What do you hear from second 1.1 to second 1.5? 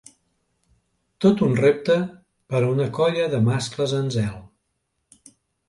Tot